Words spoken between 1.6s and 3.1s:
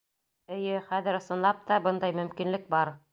та, бындай мөмкинлек бар.